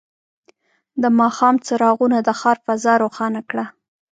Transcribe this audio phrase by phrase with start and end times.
[1.01, 3.65] د ماښام څراغونه د ښار فضا روښانه کړه.